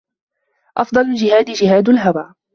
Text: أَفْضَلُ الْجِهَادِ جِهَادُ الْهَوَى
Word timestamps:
أَفْضَلُ 0.77 1.01
الْجِهَادِ 1.01 1.45
جِهَادُ 1.51 1.89
الْهَوَى 1.89 2.33